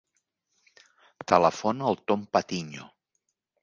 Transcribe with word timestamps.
Telefona 1.33 1.87
al 1.93 2.03
Tom 2.09 2.27
Patiño. 2.35 2.93